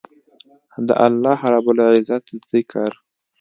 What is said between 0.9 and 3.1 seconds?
الله رب العزت ذکر